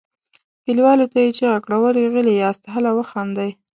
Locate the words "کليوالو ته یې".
0.65-1.29